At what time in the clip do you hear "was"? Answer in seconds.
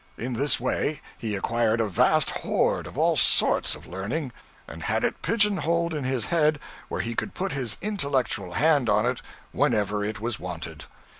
10.19-10.39